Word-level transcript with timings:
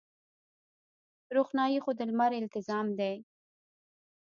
روښنايي 1.35 1.79
خو 1.83 1.91
د 1.97 1.99
لمر 2.09 2.31
التزام 2.37 2.87
دی. 2.99 3.13